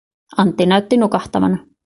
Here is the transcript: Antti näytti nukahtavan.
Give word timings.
Antti 0.37 0.65
näytti 0.65 0.97
nukahtavan. 0.97 1.61